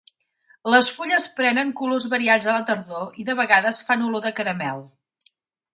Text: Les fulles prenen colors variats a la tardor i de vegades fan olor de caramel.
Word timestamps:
Les 0.75 0.87
fulles 0.93 1.27
prenen 1.41 1.73
colors 1.81 2.07
variats 2.15 2.49
a 2.53 2.57
la 2.57 2.65
tardor 2.71 3.21
i 3.23 3.27
de 3.29 3.37
vegades 3.43 3.83
fan 3.91 4.07
olor 4.09 4.27
de 4.29 4.35
caramel. 4.41 4.85